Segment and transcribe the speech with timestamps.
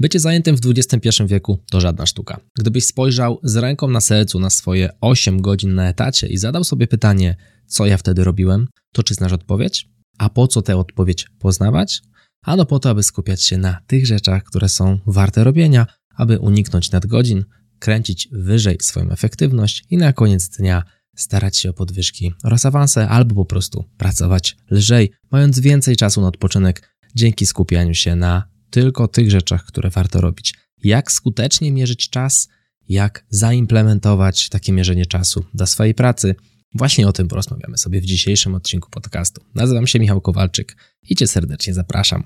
[0.00, 2.40] Bycie zajętym w XXI wieku to żadna sztuka.
[2.58, 6.86] Gdybyś spojrzał z ręką na sercu na swoje 8 godzin na etacie i zadał sobie
[6.86, 7.36] pytanie,
[7.66, 9.88] co ja wtedy robiłem, to czy znasz odpowiedź?
[10.18, 12.02] A po co tę odpowiedź poznawać?
[12.42, 15.86] Ano po to, aby skupiać się na tych rzeczach, które są warte robienia,
[16.16, 17.44] aby uniknąć nadgodzin,
[17.78, 20.82] kręcić wyżej swoją efektywność i na koniec dnia
[21.16, 26.28] starać się o podwyżki oraz awanse, albo po prostu pracować lżej, mając więcej czasu na
[26.28, 30.54] odpoczynek dzięki skupianiu się na tylko tych rzeczach, które warto robić.
[30.84, 32.48] Jak skutecznie mierzyć czas,
[32.88, 36.34] jak zaimplementować takie mierzenie czasu do swojej pracy.
[36.74, 39.44] Właśnie o tym porozmawiamy sobie w dzisiejszym odcinku podcastu.
[39.54, 40.76] Nazywam się Michał Kowalczyk
[41.08, 42.24] i Cię serdecznie zapraszam.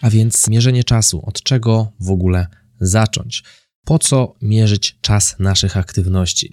[0.00, 1.22] A więc mierzenie czasu.
[1.26, 2.46] Od czego w ogóle
[2.80, 3.44] zacząć?
[3.84, 6.52] Po co mierzyć czas naszych aktywności?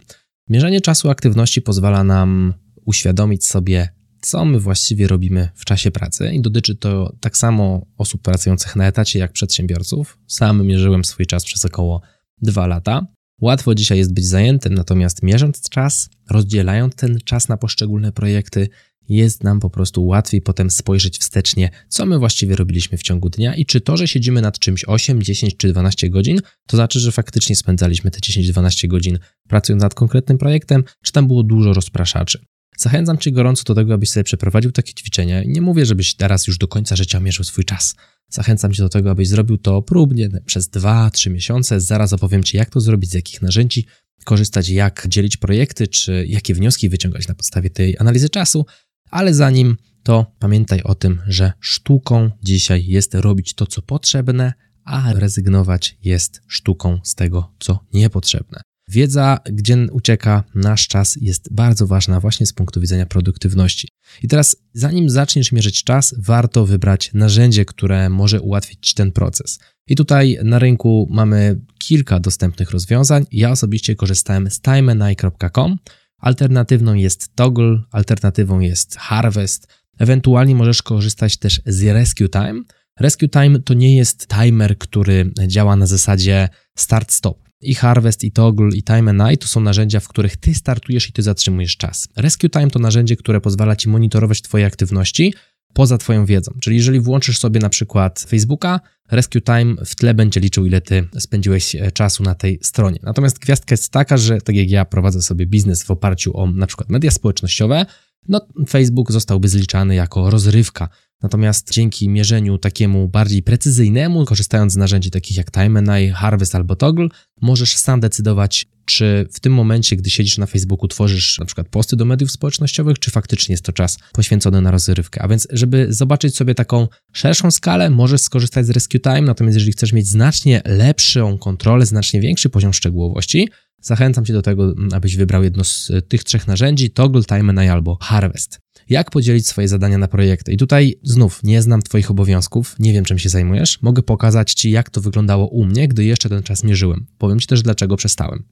[0.49, 2.53] Mierzenie czasu aktywności pozwala nam
[2.85, 3.89] uświadomić sobie,
[4.23, 8.87] co my właściwie robimy w czasie pracy i dotyczy to tak samo osób pracujących na
[8.87, 10.17] etacie jak przedsiębiorców.
[10.27, 12.01] Sam mierzyłem swój czas przez około
[12.41, 13.07] dwa lata.
[13.41, 18.69] Łatwo dzisiaj jest być zajętym, natomiast mierząc czas, rozdzielając ten czas na poszczególne projekty,
[19.09, 23.55] jest nam po prostu łatwiej potem spojrzeć wstecznie, co my właściwie robiliśmy w ciągu dnia
[23.55, 27.11] i czy to, że siedzimy nad czymś 8, 10 czy 12 godzin, to znaczy, że
[27.11, 32.45] faktycznie spędzaliśmy te 10-12 godzin pracując nad konkretnym projektem, czy tam było dużo rozpraszaczy.
[32.77, 35.43] Zachęcam Cię gorąco do tego, abyś sobie przeprowadził takie ćwiczenia.
[35.45, 37.95] Nie mówię, żebyś teraz już do końca życia mierzył swój czas.
[38.29, 41.81] Zachęcam Cię do tego, abyś zrobił to próbnie przez 2-3 miesiące.
[41.81, 43.85] Zaraz opowiem Ci, jak to zrobić, z jakich narzędzi
[44.25, 48.65] korzystać, jak dzielić projekty, czy jakie wnioski wyciągać na podstawie tej analizy czasu.
[49.09, 55.13] Ale zanim to pamiętaj o tym, że sztuką dzisiaj jest robić to, co potrzebne, a
[55.13, 58.61] rezygnować jest sztuką z tego, co niepotrzebne.
[58.89, 63.87] Wiedza, gdzie ucieka nasz czas, jest bardzo ważna właśnie z punktu widzenia produktywności.
[64.23, 69.59] I teraz, zanim zaczniesz mierzyć czas, warto wybrać narzędzie, które może ułatwić ten proces.
[69.87, 73.25] I tutaj na rynku mamy kilka dostępnych rozwiązań.
[73.31, 75.77] Ja osobiście korzystałem z timeandI.com.
[76.17, 79.67] Alternatywną jest Toggle, alternatywą jest Harvest.
[79.99, 82.63] Ewentualnie możesz korzystać też z Rescue Time.
[82.99, 88.69] Rescue Time to nie jest timer, który działa na zasadzie start-stop i Harvest, i Toggle,
[88.75, 92.07] i Time and Night to są narzędzia, w których ty startujesz i ty zatrzymujesz czas.
[92.15, 95.33] Rescue Time to narzędzie, które pozwala ci monitorować twoje aktywności
[95.73, 96.51] poza twoją wiedzą.
[96.61, 98.79] Czyli jeżeli włączysz sobie na przykład Facebooka,
[99.11, 102.99] Rescue Time w tle będzie liczył, ile ty spędziłeś e, czasu na tej stronie.
[103.03, 106.67] Natomiast gwiazdka jest taka, że tak jak ja prowadzę sobie biznes w oparciu o na
[106.67, 107.85] przykład media społecznościowe,
[108.27, 110.89] no Facebook zostałby zliczany jako rozrywka.
[111.23, 117.07] Natomiast dzięki mierzeniu takiemu bardziej precyzyjnemu, korzystając z narzędzi takich jak TimeNI, Harvest albo Toggle,
[117.41, 121.95] możesz sam decydować, czy w tym momencie, gdy siedzisz na Facebooku, tworzysz na przykład posty
[121.95, 125.21] do mediów społecznościowych, czy faktycznie jest to czas poświęcony na rozrywkę.
[125.21, 129.71] A więc, żeby zobaczyć sobie taką szerszą skalę, możesz skorzystać z Rescue Time, natomiast jeżeli
[129.71, 133.49] chcesz mieć znacznie lepszą kontrolę, znacznie większy poziom szczegółowości,
[133.81, 138.62] zachęcam Cię do tego, abyś wybrał jedno z tych trzech narzędzi, Toggle, TimeNI albo Harvest
[138.89, 140.53] jak podzielić swoje zadania na projekty.
[140.53, 143.81] I tutaj znów nie znam Twoich obowiązków, nie wiem czym się zajmujesz.
[143.81, 147.05] Mogę pokazać Ci, jak to wyglądało u mnie, gdy jeszcze ten czas mierzyłem.
[147.17, 148.43] Powiem Ci też, dlaczego przestałem.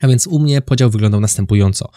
[0.00, 1.90] A więc u mnie podział wyglądał następująco.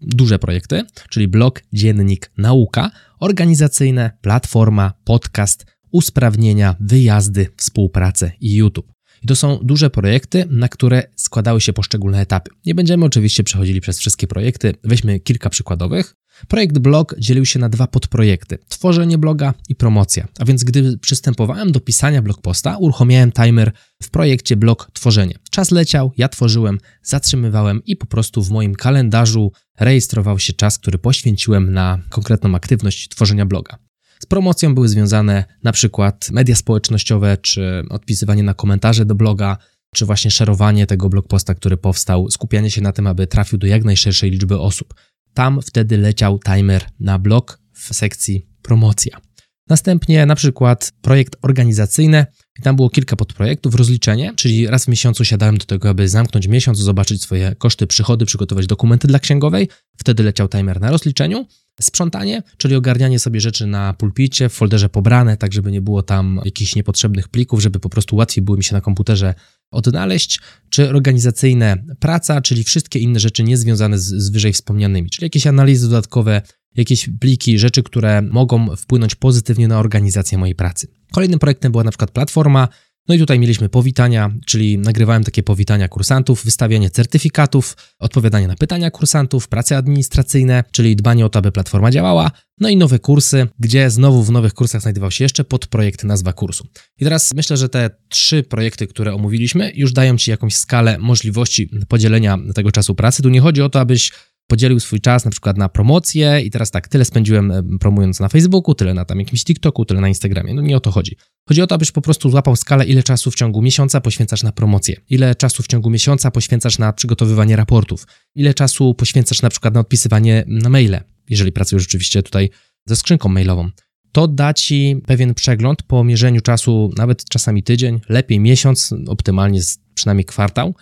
[0.00, 2.90] Duże projekty, czyli blog, dziennik, nauka,
[3.20, 8.92] organizacyjne, platforma, podcast, usprawnienia, wyjazdy, współpracę i YouTube.
[9.22, 12.50] I to są duże projekty, na które składały się poszczególne etapy.
[12.66, 16.14] Nie będziemy oczywiście przechodzili przez wszystkie projekty, weźmy kilka przykładowych.
[16.48, 20.28] Projekt blog dzielił się na dwa podprojekty: tworzenie bloga i promocja.
[20.38, 23.72] A więc gdy przystępowałem do pisania blogposta, uruchomiłem timer
[24.02, 25.34] w projekcie blog tworzenie.
[25.50, 30.98] Czas leciał, ja tworzyłem, zatrzymywałem i po prostu w moim kalendarzu rejestrował się czas, który
[30.98, 33.78] poświęciłem na konkretną aktywność tworzenia bloga.
[34.20, 39.56] Z promocją były związane na przykład media społecznościowe, czy odpisywanie na komentarze do bloga,
[39.94, 43.84] czy właśnie szerowanie tego blogposta, który powstał, skupianie się na tym, aby trafił do jak
[43.84, 44.94] najszerszej liczby osób.
[45.38, 49.20] Tam wtedy leciał timer na blog w sekcji promocja.
[49.68, 52.26] Następnie na przykład projekt organizacyjny,
[52.58, 56.46] i tam było kilka podprojektów, rozliczenie, czyli raz w miesiącu siadałem do tego, aby zamknąć
[56.46, 59.68] miesiąc, zobaczyć swoje koszty, przychody, przygotować dokumenty dla księgowej.
[59.96, 61.46] Wtedy leciał timer na rozliczeniu.
[61.80, 66.40] Sprzątanie, czyli ogarnianie sobie rzeczy na pulpicie, w folderze pobrane, tak żeby nie było tam
[66.44, 69.34] jakichś niepotrzebnych plików, żeby po prostu łatwiej było mi się na komputerze
[69.70, 70.40] odnaleźć,
[70.70, 75.88] czy organizacyjne praca, czyli wszystkie inne rzeczy niezwiązane z, z wyżej wspomnianymi, czyli jakieś analizy
[75.88, 76.42] dodatkowe,
[76.78, 80.88] jakieś pliki, rzeczy, które mogą wpłynąć pozytywnie na organizację mojej pracy.
[81.12, 82.68] Kolejnym projektem była na przykład platforma,
[83.08, 88.90] No i tutaj mieliśmy powitania, czyli nagrywałem takie powitania kursantów, wystawianie certyfikatów, odpowiadanie na pytania
[88.90, 92.30] kursantów, prace administracyjne, czyli dbanie o to, aby platforma działała,
[92.60, 96.66] no i nowe kursy, gdzie znowu w nowych kursach znajdował się jeszcze podprojekt nazwa kursu.
[96.98, 101.70] I teraz myślę, że te trzy projekty, które omówiliśmy, już dają Ci jakąś skalę możliwości
[101.88, 103.22] podzielenia tego czasu pracy.
[103.22, 104.12] Tu nie chodzi o to, abyś
[104.48, 108.74] podzielił swój czas na przykład na promocję i teraz tak, tyle spędziłem promując na Facebooku,
[108.74, 110.54] tyle na tam jakimś TikToku, tyle na Instagramie.
[110.54, 111.16] No nie o to chodzi.
[111.48, 114.52] Chodzi o to, abyś po prostu złapał skalę, ile czasu w ciągu miesiąca poświęcasz na
[114.52, 119.74] promocję, ile czasu w ciągu miesiąca poświęcasz na przygotowywanie raportów, ile czasu poświęcasz na przykład
[119.74, 122.50] na odpisywanie na maile, jeżeli pracujesz rzeczywiście tutaj
[122.86, 123.70] ze skrzynką mailową.
[124.12, 129.60] To da Ci pewien przegląd po mierzeniu czasu, nawet czasami tydzień, lepiej miesiąc, optymalnie
[129.94, 130.74] przynajmniej kwartał.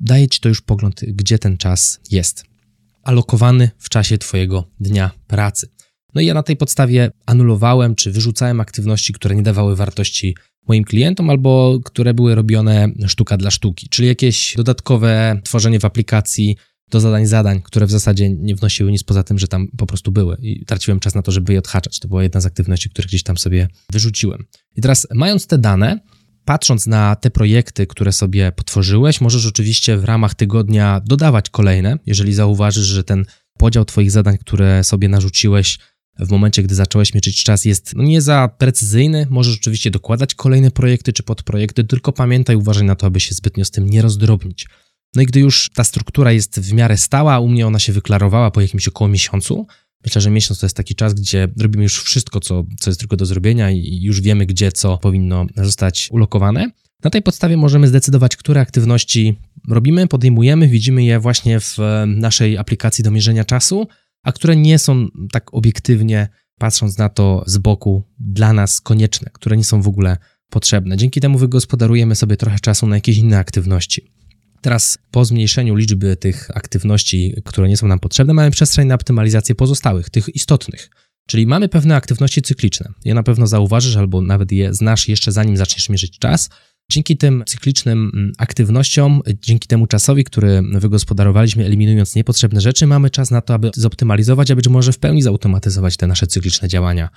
[0.00, 2.44] Daje Ci to już pogląd, gdzie ten czas jest
[3.08, 5.68] alokowany w czasie Twojego dnia pracy.
[6.14, 10.36] No i ja na tej podstawie anulowałem czy wyrzucałem aktywności, które nie dawały wartości
[10.68, 16.56] moim klientom albo które były robione sztuka dla sztuki, czyli jakieś dodatkowe tworzenie w aplikacji
[16.90, 20.12] do zadań zadań, które w zasadzie nie wnosiły nic poza tym, że tam po prostu
[20.12, 21.98] były i traciłem czas na to, żeby je odhaczać.
[21.98, 24.44] To była jedna z aktywności, które gdzieś tam sobie wyrzuciłem.
[24.76, 26.00] I teraz mając te dane,
[26.48, 32.34] patrząc na te projekty, które sobie potworzyłeś, możesz oczywiście w ramach tygodnia dodawać kolejne, jeżeli
[32.34, 33.24] zauważysz, że ten
[33.58, 35.78] podział Twoich zadań, które sobie narzuciłeś
[36.18, 39.26] w momencie, gdy zacząłeś mierzyć czas, jest no, nie za precyzyjny.
[39.30, 43.64] Możesz oczywiście dokładać kolejne projekty czy podprojekty, tylko pamiętaj, uważaj na to, aby się zbytnio
[43.64, 44.66] z tym nie rozdrobnić.
[45.14, 48.50] No i gdy już ta struktura jest w miarę stała, u mnie ona się wyklarowała
[48.50, 49.66] po jakimś około miesiącu,
[50.04, 53.16] Myślę, że miesiąc to jest taki czas, gdzie robimy już wszystko, co, co jest tylko
[53.16, 56.70] do zrobienia i już wiemy, gdzie co powinno zostać ulokowane.
[57.04, 59.36] Na tej podstawie możemy zdecydować, które aktywności
[59.68, 63.88] robimy, podejmujemy, widzimy je właśnie w naszej aplikacji do mierzenia czasu,
[64.22, 66.28] a które nie są tak obiektywnie,
[66.58, 70.16] patrząc na to z boku, dla nas konieczne, które nie są w ogóle
[70.50, 70.96] potrzebne.
[70.96, 74.12] Dzięki temu wygospodarujemy sobie trochę czasu na jakieś inne aktywności.
[74.60, 79.54] Teraz po zmniejszeniu liczby tych aktywności, które nie są nam potrzebne, mamy przestrzeń na optymalizację
[79.54, 80.90] pozostałych, tych istotnych.
[81.26, 82.92] Czyli mamy pewne aktywności cykliczne.
[83.04, 86.50] Je na pewno zauważysz albo nawet je znasz jeszcze zanim zaczniesz mierzyć czas.
[86.90, 93.30] Dzięki tym cyklicznym mm, aktywnościom, dzięki temu czasowi, który wygospodarowaliśmy, eliminując niepotrzebne rzeczy, mamy czas
[93.30, 97.08] na to, aby zoptymalizować, a być może w pełni zautomatyzować te nasze cykliczne działania.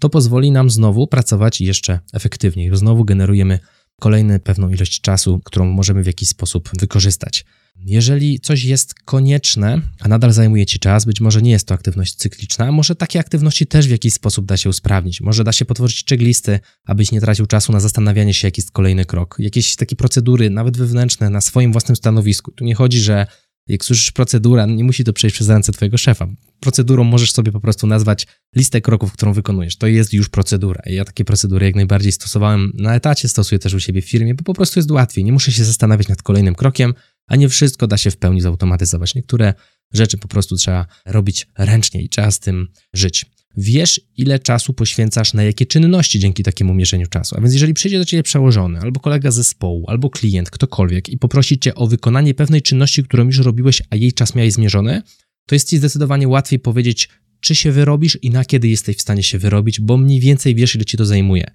[0.00, 2.70] To pozwoli nam znowu pracować jeszcze efektywniej.
[2.76, 3.58] Znowu generujemy
[4.00, 7.44] kolejną pewną ilość czasu, którą możemy w jakiś sposób wykorzystać.
[7.86, 12.14] Jeżeli coś jest konieczne, a nadal zajmuje Ci czas, być może nie jest to aktywność
[12.14, 15.20] cykliczna, a może takie aktywności też w jakiś sposób da się usprawnić.
[15.20, 19.04] Może da się potworzyć checklisty, abyś nie tracił czasu na zastanawianie się, jaki jest kolejny
[19.04, 19.36] krok.
[19.38, 22.50] Jakieś takie procedury, nawet wewnętrzne, na swoim własnym stanowisku.
[22.52, 23.26] Tu nie chodzi, że
[23.70, 26.28] jak słyszysz procedura, nie musi to przejść przez ręce twojego szefa.
[26.60, 28.26] Procedurą możesz sobie po prostu nazwać
[28.56, 29.76] listę kroków, którą wykonujesz.
[29.76, 30.82] To jest już procedura.
[30.86, 34.42] Ja takie procedury jak najbardziej stosowałem na etacie, stosuję też u siebie w firmie, bo
[34.44, 35.24] po prostu jest łatwiej.
[35.24, 36.94] Nie muszę się zastanawiać nad kolejnym krokiem,
[37.26, 39.14] a nie wszystko da się w pełni zautomatyzować.
[39.14, 39.54] Niektóre
[39.92, 43.26] rzeczy po prostu trzeba robić ręcznie i trzeba z tym żyć
[43.56, 47.36] wiesz, ile czasu poświęcasz na jakie czynności dzięki takiemu mierzeniu czasu.
[47.38, 51.58] A więc jeżeli przyjdzie do ciebie przełożony, albo kolega zespołu, albo klient, ktokolwiek i poprosi
[51.58, 55.02] cię o wykonanie pewnej czynności, którą już robiłeś, a jej czas miałeś zmierzony,
[55.46, 57.08] to jest ci zdecydowanie łatwiej powiedzieć,
[57.40, 60.74] czy się wyrobisz i na kiedy jesteś w stanie się wyrobić, bo mniej więcej wiesz,
[60.74, 61.50] ile ci to zajmuje.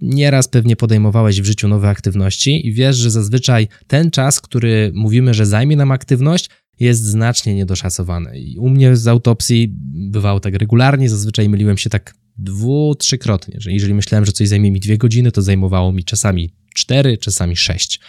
[0.00, 5.34] Nieraz pewnie podejmowałeś w życiu nowe aktywności i wiesz, że zazwyczaj ten czas, który mówimy,
[5.34, 6.50] że zajmie nam aktywność,
[6.80, 8.38] jest znacznie niedoszacowany.
[8.38, 9.74] I u mnie z autopsji
[10.10, 14.72] bywało tak regularnie, zazwyczaj myliłem się tak dwu, trzykrotnie, że jeżeli myślałem, że coś zajmie
[14.72, 18.00] mi dwie godziny, to zajmowało mi czasami cztery, czasami sześć.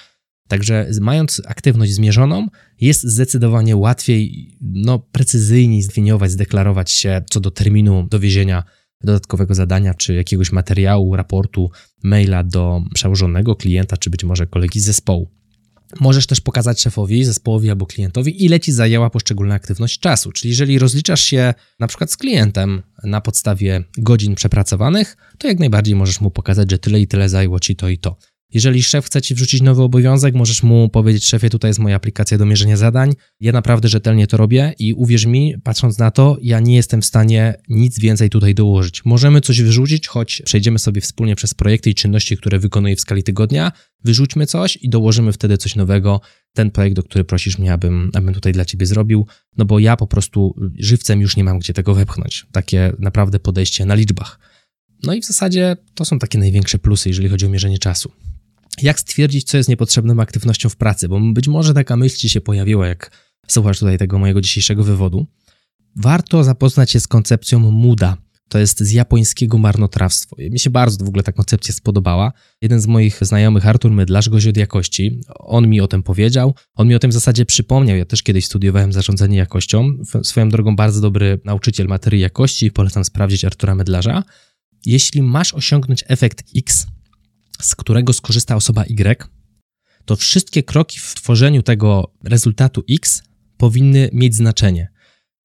[0.48, 2.48] Także mając aktywność zmierzoną,
[2.82, 8.64] jest zdecydowanie łatwiej, no precyzyjniej zdefiniować, zdeklarować się co do terminu dowiezienia
[9.04, 11.72] dodatkowego zadania, czy jakiegoś materiału, raportu,
[12.04, 15.32] maila do przełożonego klienta, czy być może kolegi z zespołu.
[16.00, 20.32] Możesz też pokazać szefowi, zespołowi albo klientowi, ile ci zajęła poszczególna aktywność czasu.
[20.32, 25.96] Czyli jeżeli rozliczasz się na przykład z klientem na podstawie godzin przepracowanych, to jak najbardziej
[25.96, 28.18] możesz mu pokazać, że tyle i tyle zajęło ci to i to.
[28.54, 32.38] Jeżeli szef chce ci wrzucić nowy obowiązek, możesz mu powiedzieć: Szefie, tutaj jest moja aplikacja
[32.38, 33.14] do mierzenia zadań.
[33.40, 37.06] Ja naprawdę rzetelnie to robię i uwierz mi, patrząc na to, ja nie jestem w
[37.06, 39.06] stanie nic więcej tutaj dołożyć.
[39.06, 43.24] Możemy coś wyrzucić, choć przejdziemy sobie wspólnie przez projekty i czynności, które wykonuję w skali
[43.24, 43.72] tygodnia.
[44.04, 46.22] Wyrzućmy coś i dołożymy wtedy coś nowego.
[46.54, 49.98] Ten projekt, o który prosisz mnie, abym, abym tutaj dla ciebie zrobił, no bo ja
[49.98, 52.46] po prostu żywcem już nie mam gdzie tego wepchnąć.
[52.52, 54.40] Takie naprawdę podejście na liczbach.
[55.04, 58.12] No i w zasadzie to są takie największe plusy, jeżeli chodzi o mierzenie czasu
[58.82, 62.42] jak stwierdzić, co jest niepotrzebną aktywnością w pracy, bo być może taka myśl ci się
[62.42, 63.12] pojawiła, jak
[63.48, 65.28] słuchasz tutaj tego mojego dzisiejszego wywodu.
[65.96, 68.18] Warto zapoznać się z koncepcją MUDA.
[68.50, 70.36] to jest z japońskiego marnotrawstwo.
[70.40, 72.32] Mi się bardzo w ogóle ta koncepcja spodobała.
[72.62, 76.88] Jeden z moich znajomych, Artur Mydlarz, gość od jakości, on mi o tym powiedział, on
[76.88, 77.98] mi o tym w zasadzie przypomniał.
[77.98, 79.98] Ja też kiedyś studiowałem zarządzanie jakością.
[80.24, 84.24] Swoją drogą bardzo dobry nauczyciel materii jakości, polecam sprawdzić Artura Mydlarza.
[84.86, 86.88] Jeśli masz osiągnąć efekt X,
[87.66, 89.28] z którego skorzysta osoba Y,
[90.06, 93.24] to wszystkie kroki w tworzeniu tego rezultatu X
[93.58, 94.88] powinny mieć znaczenie.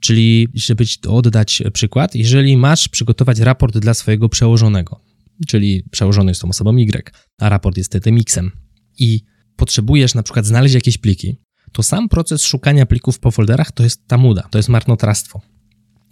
[0.00, 5.00] Czyli, żeby oddać przykład, jeżeli masz przygotować raport dla swojego przełożonego,
[5.46, 8.50] czyli przełożony jest tą osobą Y, a raport jest tym X-em
[8.98, 9.24] i
[9.56, 11.36] potrzebujesz na przykład znaleźć jakieś pliki,
[11.72, 15.40] to sam proces szukania plików po folderach to jest tamuda, to jest marnotrawstwo.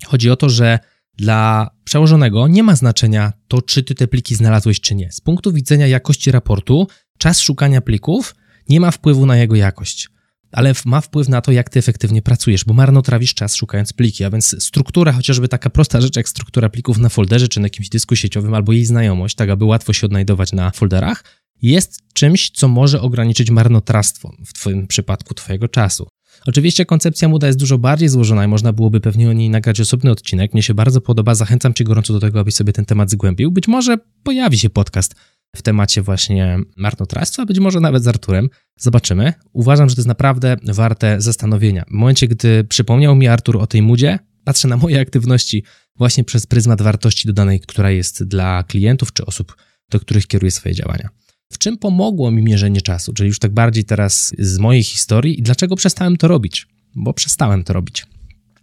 [0.06, 0.78] Chodzi o to, że
[1.16, 5.12] dla przełożonego nie ma znaczenia to, czy ty te pliki znalazłeś, czy nie.
[5.12, 8.34] Z punktu widzenia jakości raportu, czas szukania plików
[8.68, 10.08] nie ma wpływu na jego jakość
[10.52, 14.30] ale ma wpływ na to, jak ty efektywnie pracujesz, bo marnotrawisz czas szukając pliki, a
[14.30, 18.16] więc struktura, chociażby taka prosta rzecz jak struktura plików na folderze czy na jakimś dysku
[18.16, 21.24] sieciowym albo jej znajomość, tak aby łatwo się odnajdować na folderach,
[21.62, 26.08] jest czymś, co może ograniczyć marnotrawstwo w twoim przypadku twojego czasu.
[26.46, 30.10] Oczywiście koncepcja Muda jest dużo bardziej złożona i można byłoby pewnie o niej nagrać osobny
[30.10, 30.52] odcinek.
[30.52, 33.50] Mnie się bardzo podoba, zachęcam cię gorąco do tego, abyś sobie ten temat zgłębił.
[33.50, 35.14] Być może pojawi się podcast
[35.56, 38.48] w temacie właśnie marnotrawstwa, być może nawet z Arturem.
[38.78, 39.32] Zobaczymy.
[39.52, 41.84] Uważam, że to jest naprawdę warte zastanowienia.
[41.88, 45.64] W momencie, gdy przypomniał mi Artur o tej mudzie, patrzę na moje aktywności
[45.96, 49.56] właśnie przez pryzmat wartości dodanej, która jest dla klientów czy osób,
[49.90, 51.08] do których kieruję swoje działania.
[51.52, 55.42] W czym pomogło mi mierzenie czasu, czyli już tak bardziej teraz z mojej historii i
[55.42, 56.66] dlaczego przestałem to robić?
[56.94, 58.06] Bo przestałem to robić.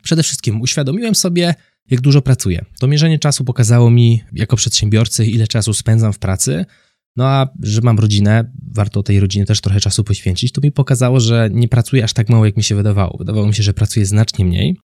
[0.03, 1.55] Przede wszystkim uświadomiłem sobie,
[1.89, 2.65] jak dużo pracuję.
[2.79, 6.65] To mierzenie czasu pokazało mi, jako przedsiębiorcy, ile czasu spędzam w pracy.
[7.15, 11.19] No a że mam rodzinę, warto tej rodzinie też trochę czasu poświęcić, to mi pokazało,
[11.19, 13.17] że nie pracuję aż tak mało, jak mi się wydawało.
[13.17, 14.77] Wydawało mi się, że pracuję znacznie mniej,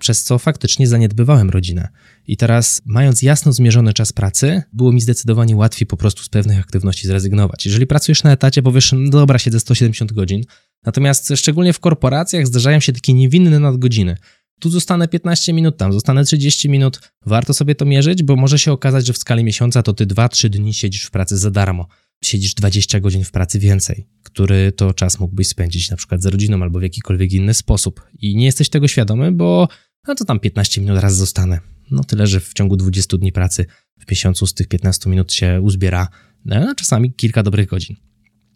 [0.00, 1.88] przez co faktycznie zaniedbywałem rodzinę.
[2.26, 6.60] I teraz, mając jasno zmierzony czas pracy, było mi zdecydowanie łatwiej po prostu z pewnych
[6.60, 7.66] aktywności zrezygnować.
[7.66, 10.44] Jeżeli pracujesz na etacie, powiesz, no dobra, siedzę 170 godzin,
[10.84, 14.16] natomiast szczególnie w korporacjach zdarzają się takie niewinne nadgodziny
[14.60, 17.00] tu zostanę 15 minut, tam zostanę 30 minut.
[17.26, 20.48] Warto sobie to mierzyć, bo może się okazać, że w skali miesiąca to ty 2-3
[20.48, 21.86] dni siedzisz w pracy za darmo.
[22.24, 26.62] Siedzisz 20 godzin w pracy więcej, który to czas mógłbyś spędzić na przykład z rodziną
[26.62, 28.02] albo w jakikolwiek inny sposób.
[28.18, 29.68] I nie jesteś tego świadomy, bo
[30.08, 31.60] no to tam 15 minut raz zostanę.
[31.90, 33.66] No tyle, że w ciągu 20 dni pracy
[33.98, 36.08] w miesiącu z tych 15 minut się uzbiera
[36.44, 37.96] no, czasami kilka dobrych godzin.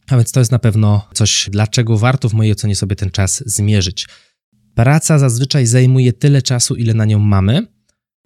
[0.07, 3.43] A więc to jest na pewno coś, dlaczego warto w mojej ocenie sobie ten czas
[3.47, 4.07] zmierzyć.
[4.75, 7.67] Praca zazwyczaj zajmuje tyle czasu, ile na nią mamy.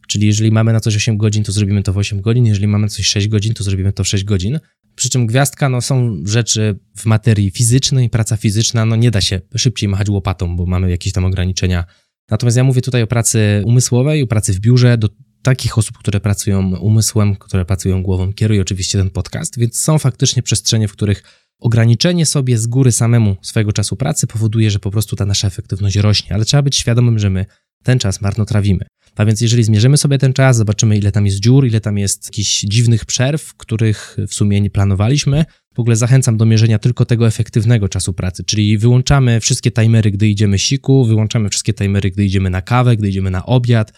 [0.09, 2.83] Czyli jeżeli mamy na coś 8 godzin, to zrobimy to w 8 godzin, jeżeli mamy
[2.83, 4.61] na coś 6 godzin, to zrobimy to w 6 godzin.
[4.95, 9.41] Przy czym gwiazdka, no są rzeczy w materii fizycznej, praca fizyczna, no nie da się
[9.57, 11.85] szybciej machać łopatą, bo mamy jakieś tam ograniczenia.
[12.31, 15.09] Natomiast ja mówię tutaj o pracy umysłowej, o pracy w biurze, do
[15.43, 20.43] takich osób, które pracują umysłem, które pracują głową, kieruję oczywiście ten podcast, więc są faktycznie
[20.43, 21.23] przestrzenie, w których
[21.61, 25.97] Ograniczenie sobie z góry samemu swojego czasu pracy powoduje, że po prostu ta nasza efektywność
[25.97, 27.47] rośnie, ale trzeba być świadomym, że my
[27.83, 28.87] ten czas marnotrawimy.
[29.19, 32.27] A więc jeżeli zmierzymy sobie ten czas, zobaczymy ile tam jest dziur, ile tam jest
[32.27, 35.45] jakichś dziwnych przerw, których w sumie nie planowaliśmy,
[35.75, 40.29] w ogóle zachęcam do mierzenia tylko tego efektywnego czasu pracy, czyli wyłączamy wszystkie timery, gdy
[40.29, 43.93] idziemy siku, wyłączamy wszystkie timery, gdy idziemy na kawę, gdy idziemy na obiad,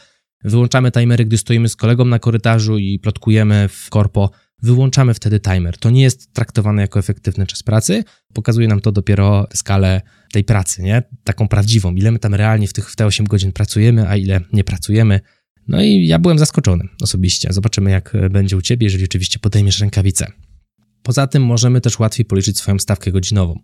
[0.44, 4.30] wyłączamy timery, gdy stoimy z kolegą na korytarzu i plotkujemy w korpo,
[4.62, 5.78] wyłączamy wtedy timer.
[5.78, 10.00] To nie jest traktowane jako efektywny czas pracy, pokazuje nam to dopiero skalę
[10.32, 11.02] tej pracy, nie?
[11.24, 14.40] Taką prawdziwą, ile my tam realnie w, tych, w te 8 godzin pracujemy, a ile
[14.52, 15.20] nie pracujemy.
[15.68, 17.52] No i ja byłem zaskoczony osobiście.
[17.52, 20.26] Zobaczymy, jak będzie u Ciebie, jeżeli oczywiście podejmiesz rękawicę.
[21.02, 23.60] Poza tym możemy też łatwiej policzyć swoją stawkę godzinową.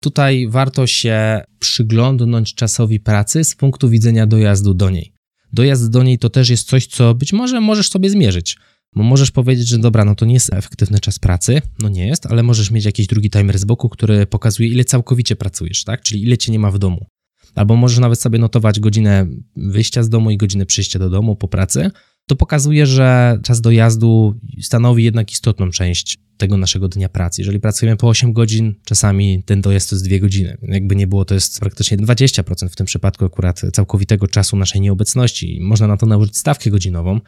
[0.00, 5.12] Tutaj warto się przyglądnąć czasowi pracy z punktu widzenia dojazdu do niej.
[5.52, 8.56] Dojazd do niej to też jest coś, co być może możesz sobie zmierzyć.
[8.96, 12.26] Bo możesz powiedzieć, że dobra, no to nie jest efektywny czas pracy, no nie jest,
[12.26, 16.02] ale możesz mieć jakiś drugi timer z boku, który pokazuje, ile całkowicie pracujesz, tak?
[16.02, 17.06] Czyli ile cię nie ma w domu.
[17.54, 21.48] Albo możesz nawet sobie notować godzinę wyjścia z domu i godzinę przyjścia do domu po
[21.48, 21.90] pracy.
[22.26, 27.40] To pokazuje, że czas dojazdu stanowi jednak istotną część tego naszego dnia pracy.
[27.40, 30.58] Jeżeli pracujemy po 8 godzin, czasami ten dojazd to jest 2 godziny.
[30.62, 35.58] Jakby nie było, to jest praktycznie 20% w tym przypadku akurat całkowitego czasu naszej nieobecności.
[35.62, 37.20] Można na to nałożyć stawkę godzinową,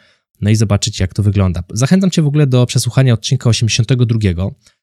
[0.43, 1.63] no i zobaczyć, jak to wygląda.
[1.73, 4.19] Zachęcam Cię w ogóle do przesłuchania odcinka 82,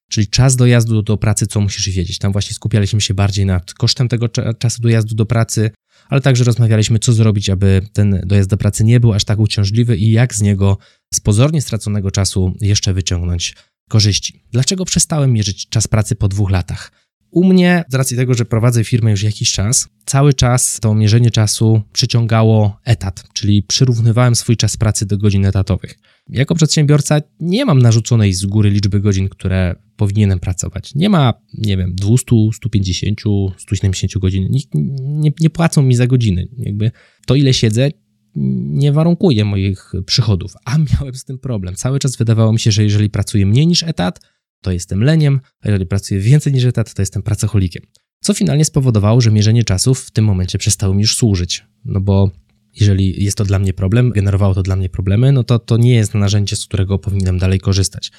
[0.09, 2.17] czyli czas dojazdu do pracy, co musisz wiedzieć.
[2.17, 5.71] Tam właśnie skupialiśmy się bardziej nad kosztem tego czasu dojazdu do pracy,
[6.09, 9.97] ale także rozmawialiśmy, co zrobić, aby ten dojazd do pracy nie był aż tak uciążliwy
[9.97, 10.77] i jak z niego,
[11.13, 13.55] z pozornie straconego czasu, jeszcze wyciągnąć
[13.89, 14.43] korzyści.
[14.51, 16.91] Dlaczego przestałem mierzyć czas pracy po dwóch latach?
[17.31, 21.31] U mnie, z racji tego, że prowadzę firmę już jakiś czas, cały czas to mierzenie
[21.31, 25.99] czasu przyciągało etat, czyli przyrównywałem swój czas pracy do godzin etatowych.
[26.29, 30.95] Jako przedsiębiorca nie mam narzuconej z góry liczby godzin, które powinienem pracować.
[30.95, 33.21] Nie ma, nie wiem, 200, 150,
[33.57, 34.47] 170 godzin.
[34.49, 34.69] Nikt
[35.01, 36.47] nie, nie płacą mi za godziny.
[36.57, 36.91] Jakby
[37.25, 37.89] to, ile siedzę,
[38.35, 41.75] nie warunkuje moich przychodów, a miałem z tym problem.
[41.75, 44.19] Cały czas wydawało mi się, że jeżeli pracuję mniej niż etat,
[44.61, 47.83] to jestem leniem, a jeżeli pracuję więcej niż etat, to jestem pracocholikiem.
[48.21, 51.65] Co finalnie spowodowało, że mierzenie czasów w tym momencie przestało mi już służyć.
[51.85, 52.31] No bo
[52.79, 55.93] jeżeli jest to dla mnie problem, generowało to dla mnie problemy, no to to nie
[55.93, 58.11] jest narzędzie, z którego powinienem dalej korzystać.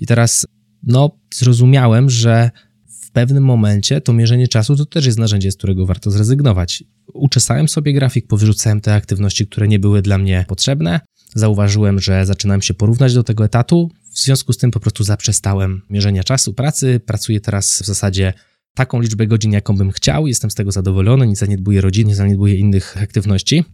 [0.00, 0.46] I teraz,
[0.82, 2.50] no, zrozumiałem, że
[2.86, 6.84] w pewnym momencie to mierzenie czasu to też jest narzędzie, z którego warto zrezygnować.
[7.14, 11.00] Uczesałem sobie grafik, powyrzucałem te aktywności, które nie były dla mnie potrzebne.
[11.34, 13.90] Zauważyłem, że zaczynałem się porównać do tego etatu.
[14.12, 17.00] W związku z tym po prostu zaprzestałem mierzenia czasu pracy.
[17.06, 18.32] Pracuję teraz w zasadzie
[18.74, 20.26] taką liczbę godzin, jaką bym chciał.
[20.26, 23.64] Jestem z tego zadowolony, nie zaniedbuję rodziny, nie zaniedbuję innych aktywności.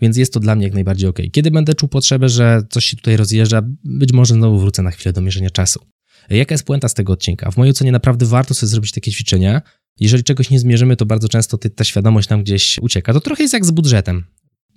[0.00, 1.18] Więc jest to dla mnie jak najbardziej ok.
[1.32, 5.12] Kiedy będę czuł potrzebę, że coś się tutaj rozjeżdża, być może znowu wrócę na chwilę
[5.12, 5.80] do mierzenia czasu.
[6.30, 7.50] Jaka jest puenta z tego odcinka?
[7.50, 9.62] W mojej ocenie naprawdę warto sobie zrobić takie ćwiczenia.
[10.00, 13.12] Jeżeli czegoś nie zmierzymy, to bardzo często ta świadomość nam gdzieś ucieka.
[13.12, 14.24] To trochę jest jak z budżetem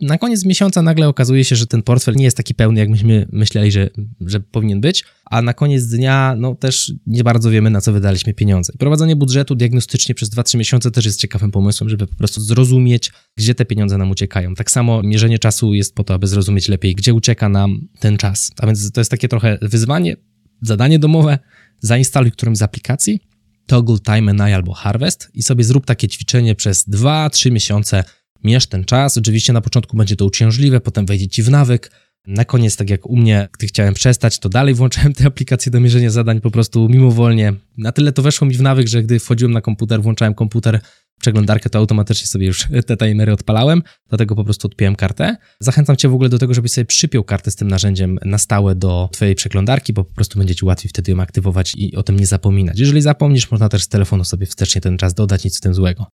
[0.01, 3.27] na koniec miesiąca nagle okazuje się, że ten portfel nie jest taki pełny, jak myśmy
[3.31, 3.89] myśleli, że,
[4.21, 8.33] że powinien być, a na koniec dnia no też nie bardzo wiemy, na co wydaliśmy
[8.33, 8.73] pieniądze.
[8.75, 13.11] I prowadzenie budżetu diagnostycznie przez 2-3 miesiące też jest ciekawym pomysłem, żeby po prostu zrozumieć,
[13.37, 14.55] gdzie te pieniądze nam uciekają.
[14.55, 18.51] Tak samo mierzenie czasu jest po to, aby zrozumieć lepiej, gdzie ucieka nam ten czas.
[18.57, 20.15] A więc to jest takie trochę wyzwanie,
[20.61, 21.39] zadanie domowe,
[21.81, 23.19] zainstaluj którymś z aplikacji,
[23.67, 28.03] Toggle Time and albo Harvest i sobie zrób takie ćwiczenie przez 2-3 miesiące
[28.43, 29.17] mierz ten czas.
[29.17, 31.91] Oczywiście na początku będzie to uciążliwe, potem wejdzie ci w nawyk.
[32.27, 35.79] Na koniec, tak jak u mnie, gdy chciałem przestać, to dalej włączałem te aplikacje do
[35.79, 37.53] mierzenia zadań po prostu mimowolnie.
[37.77, 40.79] Na tyle to weszło mi w nawyk, że gdy wchodziłem na komputer, włączałem komputer,
[41.19, 45.37] przeglądarkę, to automatycznie sobie już te timery odpalałem, dlatego po prostu odpiąłem kartę.
[45.59, 48.75] Zachęcam Cię w ogóle do tego, żebyś sobie przypiął kartę z tym narzędziem na stałe
[48.75, 52.19] do Twojej przeglądarki, bo po prostu będzie Ci łatwiej wtedy ją aktywować i o tym
[52.19, 52.79] nie zapominać.
[52.79, 56.07] Jeżeli zapomnisz, można też z telefonu sobie wstecznie ten czas dodać, nic w tym złego.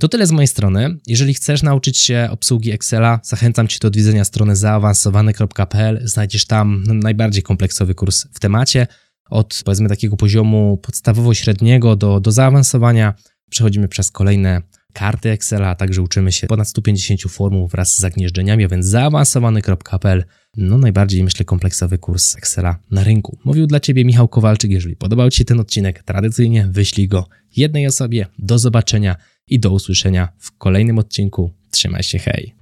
[0.00, 0.98] To tyle z mojej strony.
[1.06, 6.00] Jeżeli chcesz nauczyć się obsługi Excela, zachęcam Cię do odwiedzenia strony zaawansowany.pl.
[6.04, 8.86] Znajdziesz tam najbardziej kompleksowy kurs w temacie.
[9.30, 13.14] Od powiedzmy takiego poziomu podstawowo-średniego do, do zaawansowania
[13.50, 18.64] przechodzimy przez kolejne karty Excela, a także uczymy się ponad 150 formuł wraz z zagnieżdżeniami,
[18.64, 20.24] a więc zaawansowany.pl
[20.56, 23.38] no najbardziej myślę kompleksowy kurs Excela na rynku.
[23.44, 24.70] Mówił dla Ciebie Michał Kowalczyk.
[24.70, 28.26] Jeżeli podobał Ci się ten odcinek, tradycyjnie wyślij go jednej osobie.
[28.38, 29.16] Do zobaczenia
[29.50, 31.52] i do usłyszenia w kolejnym odcinku.
[31.70, 32.57] Trzymaj się, hej!